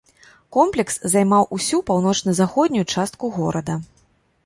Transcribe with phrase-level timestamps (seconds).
[0.55, 3.81] Комплекс займаў усю паўночна-заходнюю частку горада.